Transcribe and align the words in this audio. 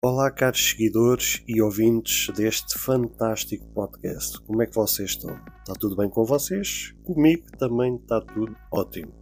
Olá, 0.00 0.30
caros 0.30 0.70
seguidores 0.70 1.42
e 1.48 1.60
ouvintes 1.60 2.32
deste 2.36 2.78
fantástico 2.78 3.66
podcast. 3.74 4.40
Como 4.42 4.62
é 4.62 4.66
que 4.66 4.72
vocês 4.76 5.10
estão? 5.10 5.36
Está 5.58 5.72
tudo 5.72 5.96
bem 5.96 6.08
com 6.08 6.24
vocês? 6.24 6.94
Comigo 7.02 7.42
também 7.58 7.96
está 7.96 8.20
tudo 8.20 8.54
ótimo. 8.70 9.12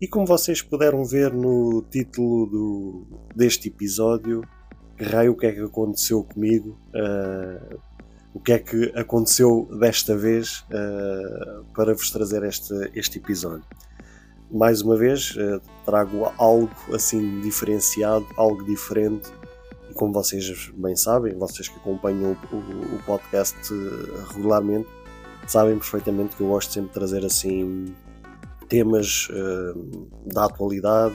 E 0.00 0.08
como 0.08 0.26
vocês 0.26 0.60
puderam 0.60 1.04
ver 1.04 1.32
no 1.32 1.80
título 1.92 2.46
do, 2.46 3.06
deste 3.36 3.68
episódio, 3.68 4.42
que 4.98 5.04
raio 5.04 5.30
o 5.30 5.36
que 5.36 5.46
é 5.46 5.52
que 5.52 5.60
aconteceu 5.60 6.24
comigo, 6.24 6.76
uh, 6.88 7.78
o 8.34 8.40
que 8.40 8.52
é 8.52 8.58
que 8.58 8.92
aconteceu 8.96 9.68
desta 9.78 10.16
vez 10.16 10.64
uh, 10.70 11.64
para 11.72 11.94
vos 11.94 12.10
trazer 12.10 12.42
este, 12.42 12.74
este 12.96 13.18
episódio. 13.18 13.64
Mais 14.50 14.82
uma 14.82 14.96
vez, 14.96 15.36
uh, 15.36 15.60
trago 15.84 16.32
algo 16.36 16.74
assim 16.92 17.40
diferenciado, 17.42 18.26
algo 18.36 18.64
diferente 18.64 19.32
como 19.94 20.12
vocês 20.12 20.70
bem 20.76 20.96
sabem, 20.96 21.34
vocês 21.36 21.68
que 21.68 21.76
acompanham 21.76 22.36
o, 22.52 22.56
o, 22.56 22.96
o 22.96 23.02
podcast 23.04 23.56
eh, 23.72 24.32
regularmente, 24.34 24.88
sabem 25.46 25.78
perfeitamente 25.78 26.36
que 26.36 26.42
eu 26.42 26.48
gosto 26.48 26.72
sempre 26.72 26.88
de 26.88 26.94
trazer 26.94 27.24
assim 27.24 27.94
temas 28.68 29.28
uh, 29.30 30.08
da 30.26 30.46
atualidade 30.46 31.14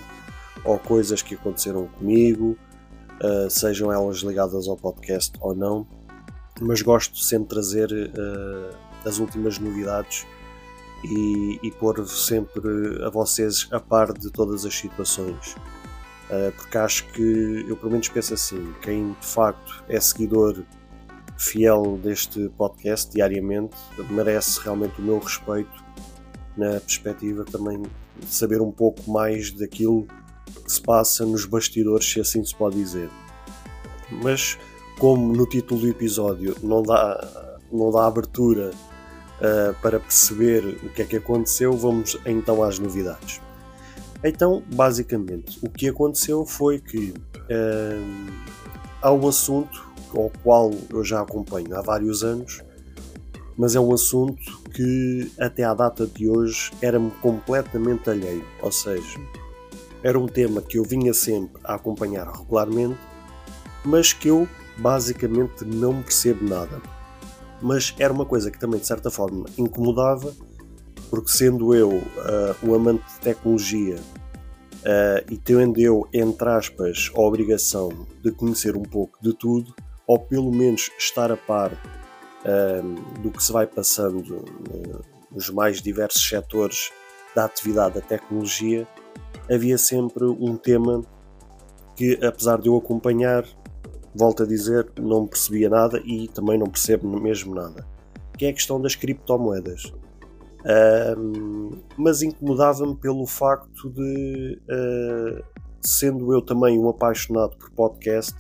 ou 0.64 0.78
coisas 0.80 1.22
que 1.22 1.36
aconteceram 1.36 1.88
comigo, 1.88 2.58
uh, 3.24 3.50
sejam 3.50 3.92
elas 3.92 4.18
ligadas 4.18 4.68
ao 4.68 4.78
podcast 4.78 5.34
ou 5.42 5.56
não, 5.56 5.88
mas 6.62 6.82
gosto 6.82 7.18
sempre 7.18 7.44
de 7.44 7.50
trazer 7.50 7.92
uh, 7.92 8.78
as 9.08 9.20
últimas 9.20 9.58
novidades 9.58 10.26
e, 11.04 11.60
e 11.64 11.72
pôr 11.72 12.06
sempre 12.08 13.04
a 13.04 13.10
vocês 13.10 13.68
a 13.72 13.80
par 13.80 14.14
de 14.14 14.30
todas 14.30 14.66
as 14.66 14.76
situações. 14.76 15.56
Eh, 16.30 16.52
porque 16.56 16.78
acho 16.78 17.06
que 17.12 17.66
eu 17.68 17.76
pelo 17.76 17.92
menos 17.92 18.08
penso 18.10 18.34
assim: 18.34 18.74
quem 18.82 19.14
de 19.20 19.26
facto 19.26 19.84
é 19.88 20.00
seguidor 20.00 20.64
fiel 21.38 21.98
deste 22.04 22.50
podcast 22.50 23.12
diariamente 23.12 23.76
merece 24.10 24.60
realmente 24.60 25.00
o 25.00 25.04
meu 25.04 25.20
respeito 25.20 25.84
na 26.58 26.80
perspectiva 26.82 27.46
também 27.46 27.82
de 27.82 28.34
saber 28.34 28.62
um 28.62 28.72
pouco 28.72 29.10
mais 29.10 29.50
daquilo 29.52 30.06
que 30.66 30.72
se 30.72 30.82
passa 30.82 31.26
nos 31.26 31.46
bastidores, 31.46 32.12
se 32.12 32.20
assim 32.20 32.44
se 32.44 32.54
pode 32.54 32.76
dizer. 32.76 33.10
Mas 34.22 34.58
como 35.00 35.34
no 35.34 35.48
título 35.48 35.82
do 35.82 35.88
episódio 35.88 36.56
não 36.62 36.84
dá, 36.84 37.58
não 37.72 37.90
dá 37.90 38.06
abertura 38.06 38.72
uh, 38.72 39.74
para 39.82 40.00
perceber 40.00 40.66
o 40.84 40.90
que 40.90 41.04
é 41.04 41.06
que 41.06 41.16
aconteceu, 41.16 41.72
vamos 41.78 42.18
então 42.26 42.62
às 42.62 42.78
novidades. 42.78 43.40
Então, 44.24 44.62
basicamente, 44.74 45.58
o 45.62 45.70
que 45.70 45.88
aconteceu 45.88 46.46
foi 46.46 46.80
que 46.80 47.14
uh, 47.36 48.34
há 49.02 49.12
um 49.12 49.28
assunto 49.28 49.88
ao 50.14 50.30
qual 50.44 50.72
eu 50.90 51.04
já 51.04 51.22
acompanho 51.22 51.76
há 51.78 51.82
vários 51.82 52.24
anos, 52.24 52.62
mas 53.58 53.76
é 53.76 53.80
um 53.80 53.94
assunto 53.94 54.62
que 54.74 55.32
até 55.40 55.64
à 55.64 55.74
data 55.74 56.06
de 56.06 56.30
hoje 56.30 56.72
era-me 56.82 57.12
completamente 57.22 58.10
alheio. 58.10 58.46
Ou 58.62 58.72
seja, 58.72 59.20
era 60.04 60.20
um 60.20 60.28
tema 60.28 60.62
que 60.62 60.78
eu 60.78 60.84
vinha 60.84 61.14
sempre 61.14 61.62
a 61.64 61.76
acompanhar 61.76 62.28
regularmente, 62.28 63.00
mas 63.86 64.12
que 64.12 64.30
eu 64.30 64.48
basicamente 64.78 65.64
não 65.64 66.02
percebo 66.02 66.44
nada. 66.48 66.82
Mas 67.62 67.94
era 68.00 68.12
uma 68.12 68.26
coisa 68.26 68.52
que 68.52 68.60
também 68.60 68.80
de 68.80 68.88
certa 68.88 69.10
forma 69.10 69.46
incomodava 69.58 70.34
porque 71.10 71.32
sendo 71.32 71.74
eu 71.74 71.90
uh, 71.90 72.56
um 72.64 72.74
amante 72.74 73.04
de 73.14 73.20
tecnologia 73.22 73.98
uh, 74.80 75.26
e 75.32 75.38
tendo 75.38 75.80
eu, 75.80 76.08
entre 76.14 76.50
aspas, 76.50 77.12
a 77.16 77.20
obrigação 77.20 77.90
de 78.24 78.32
conhecer 78.32 78.76
um 78.76 78.84
pouco 78.84 79.18
de 79.22 79.34
tudo, 79.34 79.74
ou 80.08 80.20
pelo 80.20 80.52
menos 80.52 80.92
estar 80.98 81.32
a 81.32 81.38
par 81.38 81.72
uh, 81.74 83.20
do 83.22 83.32
que 83.32 83.44
se 83.44 83.52
vai 83.52 83.68
passando 83.68 84.46
nos 85.32 85.50
mais 85.50 85.82
diversos 85.82 86.28
setores 86.28 86.92
da 87.36 87.46
atividade 87.46 87.96
da 87.96 88.02
tecnologia, 88.02 88.88
havia 89.50 89.78
sempre 89.78 90.26
um 90.26 90.56
tema 90.56 91.04
que, 91.96 92.18
apesar 92.24 92.60
de 92.60 92.68
eu 92.68 92.78
acompanhar, 92.78 93.46
volto 94.16 94.44
a 94.44 94.46
dizer, 94.46 94.92
não 95.00 95.28
percebia 95.28 95.70
nada 95.70 96.02
e 96.06 96.28
também 96.28 96.58
não 96.58 96.68
percebo 96.68 97.08
mesmo 97.20 97.54
nada, 97.54 97.86
que 98.38 98.46
é 98.46 98.50
a 98.50 98.54
questão 98.54 98.82
das 98.82 98.96
criptomoedas 98.96 99.94
mas 101.98 102.22
incomodava-me 102.22 102.96
pelo 102.96 103.26
facto 103.26 103.90
de, 103.90 104.60
uh, 104.70 105.44
sendo 105.82 106.34
eu 106.34 106.42
também 106.42 106.78
um 106.78 106.90
apaixonado 106.90 107.56
por 107.58 107.70
podcast 107.72 108.36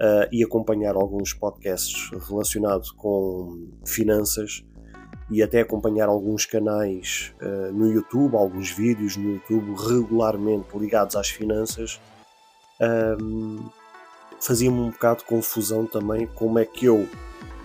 uh, 0.00 0.28
e 0.32 0.42
acompanhar 0.42 0.94
alguns 0.94 1.32
podcasts 1.32 2.10
relacionados 2.28 2.90
com 2.90 3.68
finanças 3.84 4.64
e 5.30 5.42
até 5.42 5.60
acompanhar 5.60 6.08
alguns 6.08 6.46
canais 6.46 7.34
uh, 7.40 7.72
no 7.72 7.90
YouTube, 7.90 8.36
alguns 8.36 8.70
vídeos 8.70 9.16
no 9.16 9.34
YouTube 9.34 9.74
regularmente 9.76 10.76
ligados 10.76 11.16
às 11.16 11.28
finanças, 11.28 12.00
fazia-me 14.40 14.78
um 14.78 14.90
bocado 14.90 15.20
de 15.20 15.24
confusão 15.26 15.86
também 15.86 16.26
como 16.26 16.58
é 16.58 16.66
que 16.66 16.84
eu, 16.84 17.08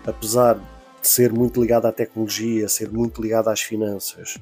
apesar 0.05 0.57
ser 1.01 1.31
muito 1.31 1.61
ligado 1.61 1.85
à 1.85 1.91
tecnologia, 1.91 2.67
ser 2.67 2.91
muito 2.91 3.21
ligado 3.21 3.49
às 3.49 3.61
finanças, 3.61 4.37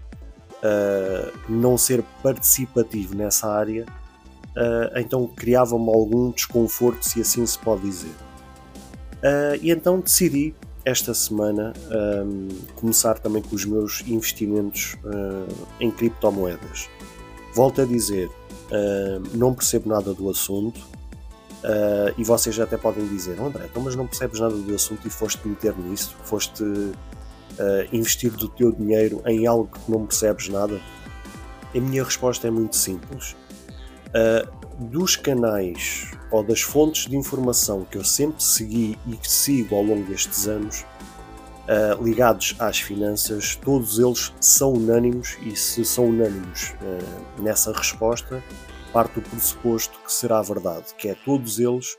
uh, 0.58 1.38
não 1.48 1.78
ser 1.78 2.04
participativo 2.24 3.16
nessa 3.16 3.48
área, 3.48 3.86
uh, 3.86 4.98
então 4.98 5.28
criava-me 5.28 5.90
algum 5.90 6.32
desconforto, 6.32 7.04
se 7.04 7.22
assim 7.22 7.46
se 7.46 7.58
pode 7.60 7.82
dizer. 7.82 8.16
Uh, 9.18 9.58
e 9.62 9.72
então 9.72 10.00
decidi 10.00 10.54
esta 10.86 11.14
semana 11.14 11.74
começar 12.76 13.20
também 13.20 13.42
com 13.42 13.54
os 13.54 13.66
meus 13.66 14.02
investimentos 14.08 14.96
em 15.82 15.92
criptomoedas. 15.92 16.88
Volto 17.54 17.82
a 17.82 17.86
dizer, 17.86 18.30
não 19.34 19.54
percebo 19.54 19.90
nada 19.90 20.14
do 20.14 20.30
assunto, 20.30 20.80
Uh, 21.64 22.14
e 22.18 22.24
vocês 22.24 22.60
até 22.60 22.78
podem 22.78 23.08
dizer, 23.08 23.40
André, 23.42 23.66
então, 23.66 23.82
mas 23.82 23.96
não 23.96 24.06
percebes 24.06 24.40
nada 24.40 24.56
do 24.56 24.76
assunto 24.76 25.08
e 25.08 25.10
foste 25.10 25.48
meter 25.48 25.76
nisso, 25.78 26.16
foste 26.24 26.64
uh, 26.64 26.94
investir 27.92 28.32
do 28.32 28.48
teu 28.48 28.72
dinheiro 28.72 29.22
em 29.26 29.48
algo 29.48 29.68
que 29.68 29.92
não 29.92 30.06
percebes 30.06 30.50
nada? 30.50 30.80
A 31.76 31.80
minha 31.80 32.04
resposta 32.04 32.48
é 32.48 32.52
muito 32.52 32.76
simples. 32.76 33.36
Uh, 34.10 34.58
dos 34.86 35.16
canais 35.16 36.12
ou 36.30 36.44
das 36.44 36.62
fontes 36.62 37.10
de 37.10 37.18
informação 37.18 37.86
que 37.90 37.98
eu 37.98 38.04
sempre 38.04 38.44
segui 38.44 38.98
e 39.08 39.16
que 39.16 39.30
sigo 39.30 39.76
ao 39.76 39.82
longo 39.82 40.04
destes 40.08 40.48
anos, 40.48 40.86
ligados 42.00 42.56
às 42.60 42.80
finanças, 42.80 43.56
todos 43.56 43.98
eles 43.98 44.32
são 44.40 44.74
unânimos 44.74 45.36
e 45.42 45.56
se 45.56 45.84
são 45.84 46.06
unânimos 46.06 46.76
nessa 47.40 47.74
resposta, 47.74 48.44
parte 48.98 49.14
do 49.14 49.30
pressuposto 49.30 49.96
que 50.04 50.12
será 50.12 50.42
verdade, 50.42 50.86
que 50.98 51.08
é 51.08 51.16
todos 51.24 51.60
eles, 51.60 51.94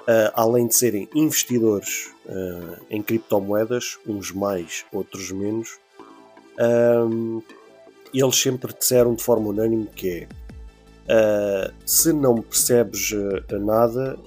uh, 0.00 0.32
além 0.34 0.66
de 0.66 0.74
serem 0.74 1.08
investidores 1.14 2.10
uh, 2.26 2.84
em 2.90 3.00
criptomoedas, 3.00 4.00
uns 4.04 4.32
mais, 4.32 4.84
outros 4.92 5.30
menos, 5.30 5.78
uh, 6.58 7.40
eles 8.12 8.34
sempre 8.34 8.74
disseram 8.76 9.14
de 9.14 9.22
forma 9.22 9.50
unânime 9.50 9.86
que 9.86 10.26
é 11.06 11.70
se 11.86 12.12
não 12.12 12.42
percebes 12.42 13.12
nada, 13.60 14.18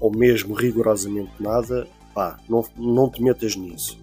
ou 0.00 0.10
mesmo 0.10 0.52
rigorosamente 0.52 1.30
nada, 1.38 1.86
pá, 2.12 2.38
não, 2.48 2.62
não 2.76 3.08
te 3.08 3.22
metas 3.22 3.54
nisso. 3.54 3.98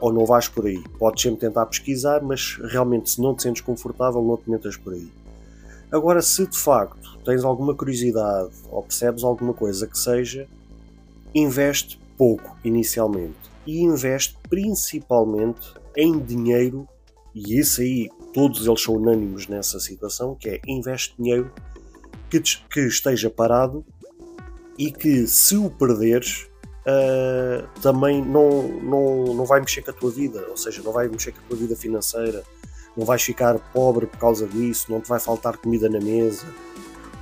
ou 0.00 0.12
não 0.12 0.24
vais 0.24 0.46
por 0.46 0.66
aí. 0.66 0.80
Podes 0.96 1.22
sempre 1.22 1.40
tentar 1.40 1.66
pesquisar, 1.66 2.22
mas 2.22 2.56
realmente 2.62 3.10
se 3.10 3.20
não 3.20 3.34
te 3.34 3.42
sentes 3.42 3.60
confortável, 3.60 4.22
não 4.22 4.36
te 4.36 4.48
metas 4.48 4.76
por 4.76 4.92
aí. 4.92 5.10
Agora, 5.90 6.20
se 6.20 6.46
de 6.46 6.56
facto 6.56 7.18
tens 7.24 7.44
alguma 7.44 7.74
curiosidade 7.74 8.52
ou 8.70 8.82
percebes 8.82 9.24
alguma 9.24 9.54
coisa 9.54 9.86
que 9.86 9.98
seja, 9.98 10.46
investe 11.34 11.98
pouco 12.16 12.56
inicialmente. 12.64 13.36
E 13.66 13.82
investe 13.82 14.36
principalmente 14.48 15.74
em 15.96 16.18
dinheiro, 16.18 16.88
e 17.34 17.58
isso 17.58 17.80
aí 17.80 18.08
todos 18.32 18.66
eles 18.66 18.82
são 18.82 18.94
unânimos 18.96 19.46
nessa 19.46 19.80
situação, 19.80 20.34
que 20.34 20.48
é 20.48 20.60
investe 20.66 21.14
dinheiro 21.18 21.50
que, 22.30 22.40
que 22.40 22.80
esteja 22.80 23.30
parado 23.30 23.84
e 24.78 24.92
que 24.92 25.26
se 25.26 25.56
o 25.56 25.70
perderes 25.70 26.48
uh, 26.86 27.66
também 27.80 28.24
não, 28.24 28.68
não, 28.68 29.34
não 29.34 29.44
vai 29.44 29.60
mexer 29.60 29.82
com 29.82 29.90
a 29.90 29.94
tua 29.94 30.10
vida, 30.10 30.46
ou 30.48 30.56
seja, 30.56 30.82
não 30.82 30.92
vai 30.92 31.08
mexer 31.08 31.32
com 31.32 31.40
a 31.40 31.48
tua 31.48 31.56
vida 31.56 31.74
financeira, 31.74 32.44
não 32.98 33.06
vais 33.06 33.22
ficar 33.22 33.56
pobre 33.72 34.06
por 34.06 34.18
causa 34.18 34.44
disso, 34.44 34.90
não 34.90 35.00
te 35.00 35.08
vai 35.08 35.20
faltar 35.20 35.56
comida 35.56 35.88
na 35.88 36.00
mesa. 36.00 36.44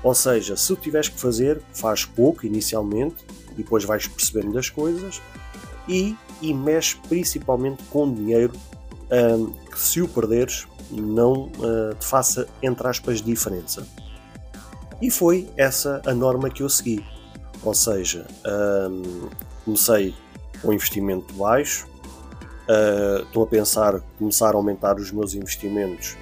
Ou 0.03 0.15
seja, 0.15 0.57
se 0.57 0.73
o 0.73 0.77
tiveres 0.77 1.11
que 1.11 1.21
fazer, 1.21 1.61
faz 1.75 2.07
pouco 2.07 2.47
inicialmente, 2.47 3.17
e 3.53 3.57
depois 3.57 3.85
vais 3.85 4.09
percebendo 4.09 4.53
das 4.53 4.71
coisas 4.71 5.21
e, 5.87 6.17
e 6.41 6.55
mexe 6.55 6.97
principalmente 7.09 7.83
com 7.91 8.13
dinheiro 8.13 8.55
um, 9.11 9.53
que 9.71 9.79
se 9.79 10.01
o 10.01 10.09
perderes 10.09 10.67
não 10.91 11.51
uh, 11.59 11.95
te 11.99 12.07
faça, 12.07 12.49
entre 12.63 12.89
aspas, 12.89 13.21
diferença. 13.21 13.87
E 15.03 15.11
foi 15.11 15.47
essa 15.59 16.01
a 16.07 16.15
norma 16.15 16.49
que 16.49 16.63
eu 16.63 16.71
segui. 16.71 17.05
Ou 17.63 17.75
seja, 17.75 18.27
um, 18.91 19.29
comecei 19.65 20.15
com 20.63 20.73
investimento 20.73 21.35
baixo, 21.35 21.87
uh, 22.69 23.23
estou 23.23 23.45
a 23.45 23.47
pensar 23.47 24.01
começar 24.19 24.55
a 24.55 24.57
aumentar 24.57 24.97
os 24.97 25.11
meus 25.11 25.35
investimentos, 25.35 26.17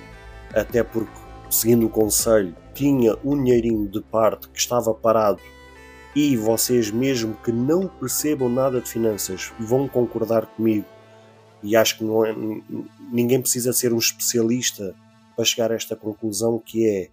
até 0.54 0.82
porque, 0.82 1.18
seguindo 1.50 1.86
o 1.86 1.90
conselho, 1.90 2.54
tinha 2.72 3.16
um 3.24 3.42
dinheirinho 3.42 3.88
de 3.88 4.00
parte 4.00 4.48
que 4.48 4.58
estava 4.58 4.92
parado 4.92 5.40
e 6.14 6.36
vocês, 6.36 6.90
mesmo 6.90 7.34
que 7.42 7.50
não 7.50 7.88
percebam 7.88 8.48
nada 8.48 8.80
de 8.80 8.88
finanças, 8.88 9.52
vão 9.58 9.88
concordar 9.88 10.46
comigo. 10.46 10.86
E 11.62 11.74
acho 11.74 11.98
que 11.98 12.04
é, 12.04 12.34
ninguém 13.10 13.40
precisa 13.40 13.72
ser 13.72 13.92
um 13.92 13.98
especialista 13.98 14.94
para 15.34 15.44
chegar 15.44 15.72
a 15.72 15.74
esta 15.74 15.96
conclusão 15.96 16.58
que 16.64 16.86
é 16.86 17.08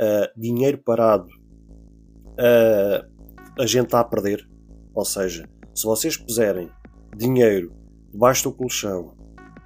uh, 0.00 0.40
dinheiro 0.40 0.78
parado 0.78 1.28
uh, 2.36 3.16
a 3.58 3.66
gente 3.66 3.86
está 3.86 4.00
a 4.00 4.04
perder. 4.04 4.48
Ou 4.94 5.04
seja, 5.04 5.48
se 5.74 5.84
vocês 5.84 6.16
puserem 6.16 6.70
dinheiro 7.16 7.72
debaixo 8.16 8.44
do 8.44 8.52
colchão 8.52 9.12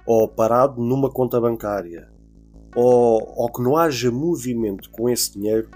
ou 0.05 0.27
parado 0.27 0.81
numa 0.81 1.09
conta 1.09 1.39
bancária 1.39 2.11
ou, 2.75 3.33
ou 3.37 3.49
que 3.49 3.61
não 3.61 3.77
haja 3.77 4.11
movimento 4.11 4.89
com 4.91 5.09
esse 5.09 5.33
dinheiro, 5.33 5.69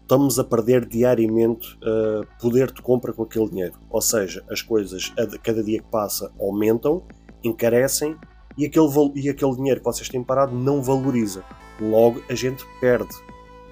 estamos 0.00 0.38
a 0.38 0.44
perder 0.44 0.86
diariamente 0.86 1.76
uh, 1.78 2.24
poder 2.40 2.70
de 2.70 2.80
compra 2.80 3.12
com 3.12 3.24
aquele 3.24 3.48
dinheiro. 3.48 3.74
Ou 3.90 4.00
seja, 4.00 4.44
as 4.48 4.62
coisas 4.62 5.12
a 5.18 5.38
cada 5.38 5.62
dia 5.62 5.80
que 5.80 5.88
passa 5.88 6.32
aumentam, 6.38 7.02
encarecem 7.42 8.16
e 8.56 8.64
aquele, 8.64 8.88
e 9.16 9.28
aquele 9.28 9.56
dinheiro 9.56 9.80
que 9.80 9.86
vocês 9.86 10.08
têm 10.08 10.22
parado 10.22 10.54
não 10.54 10.82
valoriza. 10.82 11.44
Logo 11.80 12.22
a 12.28 12.34
gente 12.34 12.64
perde 12.80 13.12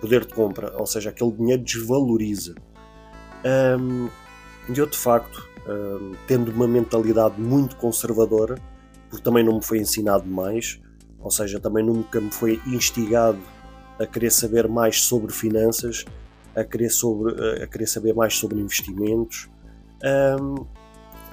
poder 0.00 0.24
de 0.24 0.34
compra, 0.34 0.72
ou 0.76 0.86
seja, 0.86 1.10
aquele 1.10 1.30
dinheiro 1.30 1.62
desvaloriza. 1.62 2.54
Um, 3.78 4.08
eu 4.68 4.86
de 4.86 4.96
facto, 4.96 5.49
tendo 6.26 6.50
uma 6.50 6.66
mentalidade 6.66 7.40
muito 7.40 7.76
conservadora, 7.76 8.56
porque 9.08 9.22
também 9.22 9.44
não 9.44 9.56
me 9.56 9.62
foi 9.62 9.78
ensinado 9.78 10.26
mais, 10.26 10.80
ou 11.18 11.30
seja, 11.30 11.60
também 11.60 11.84
nunca 11.84 12.20
me 12.20 12.30
foi 12.30 12.60
instigado 12.66 13.38
a 13.98 14.06
querer 14.06 14.30
saber 14.30 14.66
mais 14.66 15.02
sobre 15.02 15.32
finanças, 15.32 16.04
a 16.56 16.64
querer, 16.64 16.90
sobre, 16.90 17.62
a 17.62 17.66
querer 17.66 17.86
saber 17.86 18.14
mais 18.14 18.36
sobre 18.36 18.58
investimentos. 18.58 19.48
Um, 20.40 20.64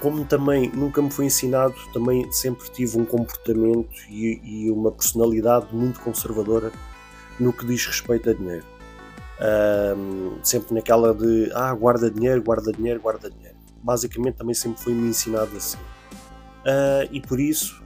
como 0.01 0.25
também 0.25 0.69
nunca 0.69 1.01
me 1.01 1.09
foi 1.09 1.25
ensinado, 1.25 1.73
também 1.93 2.31
sempre 2.31 2.69
tive 2.69 2.99
um 2.99 3.05
comportamento 3.05 3.95
e, 4.09 4.39
e, 4.43 4.71
uma 4.71 4.91
personalidade 4.91 5.73
muito 5.73 5.99
conservadora 6.01 6.71
no 7.39 7.51
que 7.51 7.65
diz 7.65 7.85
respeito 7.85 8.29
a 8.29 8.33
dinheiro. 8.33 8.65
Um, 9.39 10.37
sempre 10.43 10.73
naquela 10.73 11.13
de 11.13 11.51
ah, 11.53 11.73
guarda 11.73 12.11
dinheiro, 12.11 12.43
guarda 12.43 12.71
dinheiro, 12.71 12.99
guarda 12.99 13.29
dinheiro. 13.29 13.56
Basicamente 13.83 14.35
também 14.35 14.53
sempre 14.53 14.81
foi-me 14.81 15.09
ensinado 15.09 15.55
assim. 15.55 15.77
Uh, 15.77 17.07
e 17.11 17.21
por 17.21 17.39
isso, 17.39 17.81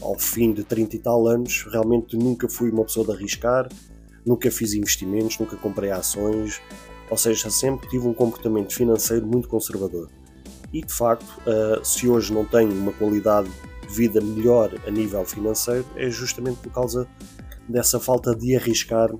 ao 0.00 0.18
fim 0.18 0.52
de 0.52 0.64
30 0.64 0.96
e 0.96 0.98
tal 0.98 1.26
anos, 1.26 1.66
realmente 1.70 2.16
nunca 2.16 2.48
fui 2.48 2.70
uma 2.70 2.84
pessoa 2.84 3.06
de 3.06 3.12
arriscar, 3.12 3.68
nunca 4.24 4.50
fiz 4.50 4.74
investimentos, 4.74 5.38
nunca 5.38 5.56
comprei 5.56 5.90
ações, 5.90 6.60
ou 7.08 7.16
seja, 7.16 7.50
sempre 7.50 7.88
tive 7.88 8.06
um 8.06 8.14
comportamento 8.14 8.74
financeiro 8.74 9.26
muito 9.26 9.48
conservador. 9.48 10.10
E 10.72 10.80
de 10.80 10.92
facto, 10.92 11.40
uh, 11.46 11.84
se 11.84 12.08
hoje 12.08 12.32
não 12.32 12.44
tenho 12.44 12.72
uma 12.72 12.92
qualidade 12.92 13.48
de 13.48 13.94
vida 13.94 14.20
melhor 14.20 14.74
a 14.86 14.90
nível 14.90 15.24
financeiro, 15.24 15.86
é 15.94 16.10
justamente 16.10 16.58
por 16.58 16.72
causa 16.72 17.08
dessa 17.68 18.00
falta 18.00 18.34
de 18.34 18.56
arriscar, 18.56 19.10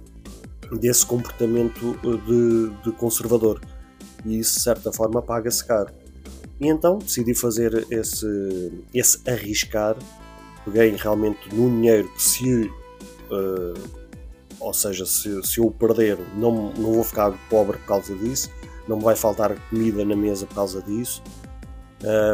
desse 0.80 1.06
comportamento 1.06 1.96
ah, 2.02 2.26
de, 2.26 2.70
de 2.82 2.96
conservador. 2.96 3.60
E 4.24 4.40
isso, 4.40 4.56
de 4.56 4.62
certa 4.62 4.92
forma, 4.92 5.22
paga-se 5.22 5.64
caro. 5.64 5.92
E 6.60 6.68
então 6.68 6.98
decidi 6.98 7.34
fazer 7.34 7.86
esse, 7.90 8.72
esse 8.94 9.28
arriscar. 9.28 9.96
Peguei 10.64 10.96
realmente 10.96 11.54
num 11.54 11.68
dinheiro 11.68 12.08
que, 12.12 12.22
se 12.22 12.62
uh, 13.30 14.06
ou 14.58 14.72
seja, 14.72 15.04
se, 15.06 15.42
se 15.44 15.60
eu 15.60 15.70
perder, 15.70 16.18
não, 16.34 16.72
não 16.72 16.92
vou 16.94 17.04
ficar 17.04 17.32
pobre 17.48 17.76
por 17.78 17.86
causa 17.86 18.14
disso, 18.16 18.50
não 18.88 18.96
me 18.96 19.04
vai 19.04 19.14
faltar 19.16 19.56
comida 19.68 20.04
na 20.04 20.16
mesa 20.16 20.46
por 20.46 20.54
causa 20.54 20.82
disso, 20.82 21.22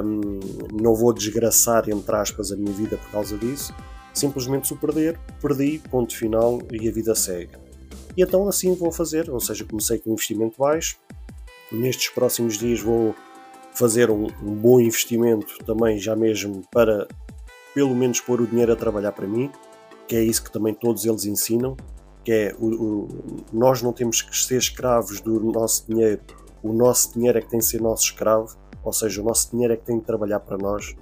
um, 0.04 0.40
não 0.72 0.94
vou 0.94 1.12
desgraçar, 1.12 1.88
entre 1.88 2.14
aspas, 2.16 2.52
a 2.52 2.56
minha 2.56 2.72
vida 2.72 2.96
por 2.96 3.10
causa 3.10 3.36
disso. 3.36 3.74
Simplesmente 4.12 4.68
se 4.68 4.74
o 4.74 4.76
perder, 4.76 5.18
perdi, 5.40 5.80
ponto 5.90 6.14
final 6.14 6.60
e 6.70 6.88
a 6.88 6.92
vida 6.92 7.14
segue. 7.14 7.52
E 8.16 8.22
então 8.22 8.46
assim 8.48 8.74
vou 8.74 8.92
fazer, 8.92 9.30
ou 9.30 9.40
seja, 9.40 9.64
comecei 9.64 9.98
com 9.98 10.10
um 10.10 10.12
investimento 10.14 10.58
baixo. 10.58 10.96
Nestes 11.70 12.10
próximos 12.10 12.58
dias 12.58 12.80
vou 12.80 13.14
fazer 13.74 14.10
um, 14.10 14.26
um 14.42 14.54
bom 14.54 14.80
investimento 14.80 15.58
também, 15.64 15.98
já 15.98 16.14
mesmo 16.14 16.62
para 16.70 17.06
pelo 17.74 17.94
menos 17.94 18.20
pôr 18.20 18.40
o 18.40 18.46
dinheiro 18.46 18.72
a 18.72 18.76
trabalhar 18.76 19.12
para 19.12 19.26
mim, 19.26 19.50
que 20.06 20.14
é 20.14 20.22
isso 20.22 20.44
que 20.44 20.52
também 20.52 20.74
todos 20.74 21.04
eles 21.06 21.24
ensinam 21.24 21.76
que 22.24 22.32
é 22.32 22.54
o, 22.58 22.66
o, 22.66 23.08
nós 23.52 23.82
não 23.82 23.92
temos 23.92 24.22
que 24.22 24.36
ser 24.36 24.58
escravos 24.58 25.20
do 25.20 25.40
nosso 25.40 25.86
dinheiro, 25.88 26.22
o 26.62 26.72
nosso 26.72 27.12
dinheiro 27.14 27.38
é 27.38 27.40
que 27.40 27.48
tem 27.48 27.58
de 27.58 27.66
ser 27.66 27.80
nosso 27.80 28.04
escravo, 28.04 28.56
ou 28.84 28.92
seja, 28.92 29.20
o 29.20 29.24
nosso 29.24 29.50
dinheiro 29.50 29.74
é 29.74 29.76
que 29.76 29.84
tem 29.84 29.98
de 29.98 30.04
trabalhar 30.04 30.40
para 30.40 30.56
nós 30.56 30.94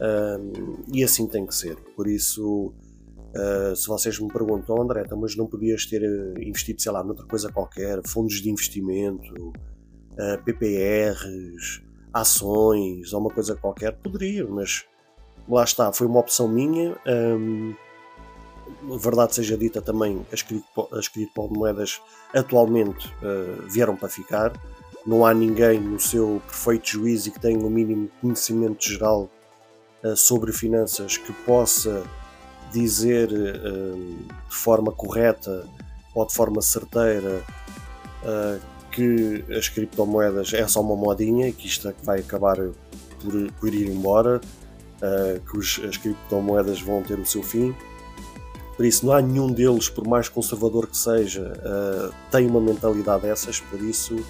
um, 0.00 0.76
e 0.92 1.04
assim 1.04 1.26
tem 1.26 1.46
que 1.46 1.54
ser. 1.54 1.76
Por 1.96 2.06
isso, 2.06 2.72
uh, 3.34 3.76
se 3.76 3.86
vocês 3.86 4.18
me 4.18 4.28
perguntam, 4.28 4.80
André, 4.80 5.02
então, 5.04 5.18
mas 5.18 5.36
não 5.36 5.46
podias 5.46 5.84
ter 5.86 6.02
eh, 6.02 6.42
investido, 6.42 6.80
sei 6.80 6.92
lá, 6.92 7.02
noutra 7.02 7.26
coisa 7.26 7.52
qualquer, 7.52 8.00
fundos 8.06 8.40
de 8.40 8.50
investimento, 8.50 9.34
uh, 9.34 9.52
eh, 10.18 10.36
PPRs, 10.38 11.82
ações, 12.12 13.12
ou 13.12 13.20
uma 13.20 13.30
coisa 13.30 13.54
qualquer, 13.56 13.92
poderia, 13.96 14.46
mas 14.46 14.84
lá 15.48 15.64
está, 15.64 15.92
foi 15.92 16.06
uma 16.06 16.20
opção 16.20 16.48
minha. 16.48 16.96
Um, 17.06 17.74
verdade 18.98 19.34
seja 19.34 19.56
dita 19.56 19.80
também, 19.80 20.24
as, 20.32 20.42
cripto, 20.42 20.88
as 20.92 21.08
criptomoedas 21.08 22.00
atualmente 22.34 23.08
uh, 23.22 23.68
vieram 23.68 23.96
para 23.96 24.08
ficar. 24.08 24.52
Não 25.06 25.24
há 25.24 25.32
ninguém 25.32 25.80
no 25.80 25.98
seu 25.98 26.42
perfeito 26.46 26.88
juízo 26.88 27.28
e 27.28 27.32
que 27.32 27.40
tenha 27.40 27.58
o 27.58 27.70
mínimo 27.70 28.10
conhecimento 28.20 28.84
geral 28.84 29.30
uh, 30.04 30.16
sobre 30.16 30.52
finanças 30.52 31.16
que 31.16 31.32
possa 31.44 32.04
dizer 32.72 33.30
uh, 33.30 34.16
de 34.48 34.54
forma 34.54 34.92
correta 34.92 35.66
ou 36.14 36.26
de 36.26 36.34
forma 36.34 36.60
certeira 36.60 37.42
que 38.92 39.44
as 39.52 39.68
criptomoedas 39.68 40.52
é 40.52 40.66
só 40.66 40.80
uma 40.80 40.96
modinha 40.96 41.48
e 41.48 41.52
que 41.52 41.66
isto 41.66 41.88
é 41.88 41.94
vai 42.02 42.20
acabar 42.20 42.56
por, 42.56 43.52
por 43.60 43.74
ir 43.74 43.88
embora, 43.88 44.40
que 45.50 45.56
os, 45.56 45.80
as 45.88 45.96
criptomoedas 45.96 46.80
vão 46.80 47.02
ter 47.02 47.18
o 47.18 47.24
seu 47.24 47.42
fim 47.42 47.74
por 48.78 48.86
isso, 48.86 49.04
não 49.04 49.12
há 49.12 49.20
nenhum 49.20 49.50
deles, 49.50 49.88
por 49.88 50.06
mais 50.06 50.28
conservador 50.28 50.86
que 50.86 50.96
seja, 50.96 51.52
uh, 51.52 52.14
tem 52.30 52.46
uma 52.46 52.60
mentalidade 52.60 53.22
dessas. 53.22 53.58
Por 53.58 53.82
isso, 53.82 54.14
um, 54.14 54.20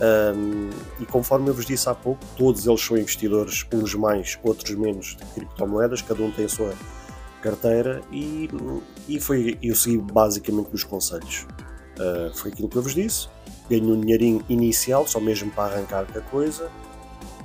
ehm, 0.00 0.70
e 1.00 1.04
conforme 1.04 1.50
eu 1.50 1.54
vos 1.54 1.66
disse 1.66 1.88
há 1.88 1.94
pouco, 1.94 2.24
todos 2.36 2.64
eles 2.64 2.80
são 2.80 2.96
investidores, 2.96 3.66
uns 3.74 3.92
mais, 3.96 4.38
outros 4.44 4.72
menos, 4.76 5.16
de 5.16 5.24
criptomoedas, 5.34 6.00
cada 6.00 6.22
um 6.22 6.30
tem 6.30 6.44
a 6.44 6.48
sua 6.48 6.72
carteira 7.42 8.00
e, 8.12 8.48
e 9.08 9.18
foi, 9.18 9.58
eu 9.60 9.74
segui 9.74 9.98
basicamente 9.98 10.72
os 10.72 10.84
conselhos. 10.84 11.44
Uh, 11.98 12.32
foi 12.36 12.52
aquilo 12.52 12.68
que 12.68 12.76
eu 12.76 12.82
vos 12.82 12.94
disse. 12.94 13.28
Ganho 13.68 13.94
um 13.94 14.00
dinheirinho 14.00 14.44
inicial, 14.48 15.06
só 15.06 15.20
mesmo 15.20 15.50
para 15.50 15.74
arrancar 15.74 16.06
a 16.14 16.20
coisa. 16.20 16.70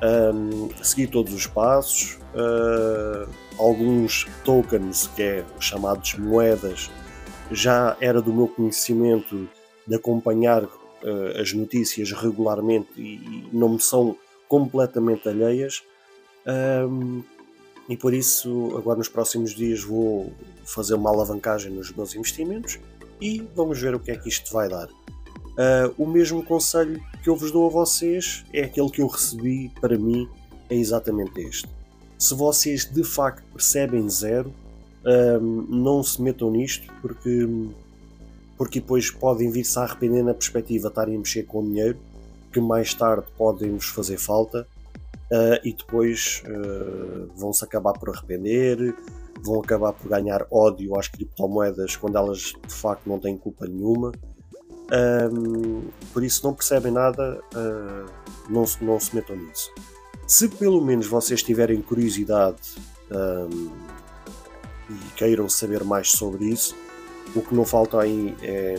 Um, 0.02 0.70
segui 0.84 1.08
todos 1.08 1.34
os 1.34 1.48
passos. 1.48 2.20
Uh, 2.34 3.30
alguns 3.58 4.28
tokens, 4.44 5.08
que 5.16 5.24
é 5.24 5.46
os 5.58 5.66
chamados 5.66 6.16
moedas, 6.16 6.92
já 7.52 7.98
era 8.00 8.22
do 8.22 8.34
meu 8.34 8.48
conhecimento 8.48 9.50
de 9.86 9.96
acompanhar 9.96 10.64
uh, 10.64 11.42
as 11.42 11.54
notícias 11.54 12.12
regularmente 12.12 12.90
e, 12.98 13.16
e, 13.16 13.50
não 13.52 13.70
me 13.70 13.80
são 13.80 14.16
completamente 14.48 15.28
alheias. 15.28 15.84
Um, 16.46 17.24
e 17.90 17.96
por 17.96 18.14
isso, 18.14 18.76
agora 18.78 18.98
nos 18.98 19.08
próximos 19.08 19.54
dias, 19.56 19.82
vou 19.82 20.32
fazer 20.66 20.96
uma 20.96 21.10
alavancagem 21.10 21.72
nos 21.72 21.92
meus 21.92 22.16
investimentos 22.16 22.80
e 23.22 23.48
vamos 23.56 23.80
ver 23.80 23.96
o 23.96 24.00
que 24.00 24.12
é 24.12 24.18
que 24.18 24.28
isto 24.28 24.52
vai 24.52 24.68
dar. 24.68 24.90
Uh, 25.58 25.92
o 25.98 26.06
mesmo 26.06 26.44
conselho 26.44 27.02
que 27.24 27.30
eu 27.30 27.36
vos 27.36 27.52
dou 27.52 27.66
a 27.66 27.70
vocês 27.70 28.46
é 28.54 28.62
aquele 28.62 28.92
que 28.92 29.02
eu 29.02 29.08
recebi 29.08 29.72
para 29.82 29.98
mim, 29.98 30.30
é 30.70 30.76
exatamente 30.76 31.42
este. 31.42 31.68
Se 32.20 32.36
vocês 32.36 32.86
de 32.86 33.04
facto 33.04 33.44
percebem 33.52 34.08
zero, 34.08 34.54
uh, 35.04 35.42
não 35.42 36.04
se 36.04 36.22
metam 36.22 36.52
nisto, 36.52 36.94
porque, 37.02 37.48
porque 38.56 38.80
depois 38.80 39.10
podem 39.10 39.50
vir-se 39.50 39.80
a 39.80 39.82
arrepender 39.82 40.24
na 40.24 40.34
perspectiva 40.36 40.90
de 40.90 40.92
estarem 40.92 41.16
a 41.16 41.18
mexer 41.18 41.44
com 41.44 41.64
dinheiro, 41.64 41.98
que 42.54 42.60
mais 42.62 42.94
tarde 42.94 43.26
podem-vos 43.36 43.88
fazer 43.88 44.18
falta, 44.18 44.68
uh, 45.32 45.60
e 45.64 45.74
depois 45.74 46.44
vão-se 47.36 47.66
acabar 47.66 47.94
por 47.94 48.10
arrepender, 48.10 48.96
vão 49.42 49.60
acabar 49.60 49.94
por 49.94 50.08
ganhar 50.08 50.46
ódio 50.52 50.96
às 51.00 51.08
criptomoedas 51.08 51.96
quando 51.96 52.16
elas 52.16 52.54
de 52.68 52.74
facto 52.74 53.08
não 53.08 53.18
têm 53.18 53.36
culpa 53.36 53.66
nenhuma. 53.66 54.12
Um, 54.90 55.84
por 56.14 56.24
isso 56.24 56.46
não 56.46 56.54
percebem 56.54 56.92
nada, 56.92 57.42
uh, 57.54 58.10
não, 58.50 58.66
se, 58.66 58.84
não 58.84 59.00
se 59.00 59.16
metam 59.16 59.36
nisso. 59.36 59.72
Se 60.26 60.48
pelo 60.48 60.82
menos 60.82 61.08
vocês 61.08 61.44
tiverem 61.44 61.82
curiosidade 61.82 62.76
um, 63.12 63.70
e 64.90 64.96
queiram 65.16 65.50
saber 65.50 65.84
mais 65.84 66.12
sobre 66.12 66.46
isso, 66.46 66.76
o 67.36 67.42
que 67.42 67.54
não 67.54 67.66
falta 67.66 68.02
aí 68.02 68.36
é 68.42 68.76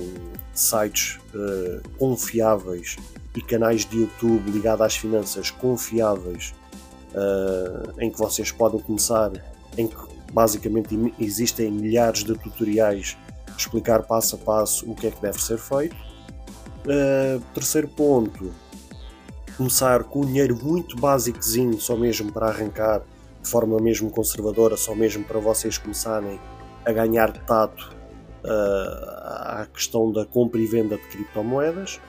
sites 0.55 1.19
uh, 1.35 1.87
confiáveis 1.99 2.97
e 3.37 3.43
canais 3.43 3.85
de 3.85 3.99
YouTube 3.99 4.51
ligados 4.51 4.81
às 4.81 4.97
finanças 4.97 5.51
confiáveis 5.51 6.55
uh, 7.13 8.01
em 8.01 8.11
que 8.11 8.19
vocês 8.19 8.51
podem 8.51 8.81
começar, 8.81 9.33
em 9.77 9.87
que 9.87 9.97
basicamente 10.33 11.15
existem 11.19 11.71
milhares 11.71 12.25
de 12.25 12.35
tutoriais 12.35 13.17
explicar 13.63 14.03
passo 14.03 14.37
a 14.37 14.39
passo 14.39 14.91
o 14.91 14.95
que 14.95 15.07
é 15.07 15.11
que 15.11 15.21
deve 15.21 15.41
ser 15.43 15.59
feito. 15.59 15.97
Uh, 16.85 17.41
terceiro 17.53 17.89
ponto, 17.89 18.53
começar 19.57 20.05
com 20.05 20.21
um 20.21 20.27
dinheiro 20.27 20.57
muito 20.63 20.97
básicozinho, 20.97 21.81
só 21.81 21.97
mesmo 21.97 22.33
para 22.33 22.47
arrancar, 22.49 23.03
de 23.43 23.49
forma 23.49 23.79
mesmo 23.79 24.11
conservadora, 24.11 24.77
só 24.77 24.95
mesmo 24.95 25.25
para 25.25 25.39
vocês 25.41 25.77
começarem 25.77 26.41
a 26.85 26.93
ganhar 26.93 27.33
tato 27.45 27.95
uh, 28.45 29.61
à 29.61 29.67
questão 29.73 30.11
da 30.13 30.25
compra 30.25 30.61
e 30.61 30.67
venda 30.67 30.97
de 30.97 31.03
criptomoedas. 31.09 32.01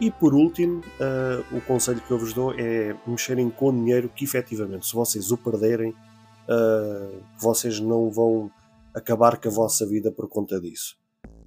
E 0.00 0.10
por 0.10 0.34
último, 0.34 0.80
uh, 0.80 1.56
o 1.56 1.60
conselho 1.60 2.00
que 2.00 2.10
eu 2.10 2.18
vos 2.18 2.32
dou 2.32 2.54
é 2.58 2.94
mexerem 3.06 3.48
com 3.50 3.72
dinheiro 3.72 4.10
que 4.14 4.24
efetivamente, 4.24 4.86
se 4.86 4.94
vocês 4.94 5.30
o 5.30 5.36
perderem, 5.36 5.90
uh, 5.90 7.18
vocês 7.38 7.80
não 7.80 8.10
vão 8.10 8.50
acabar 8.96 9.38
com 9.38 9.48
a 9.48 9.52
vossa 9.52 9.86
vida 9.86 10.10
por 10.10 10.26
conta 10.26 10.58
disso. 10.58 10.96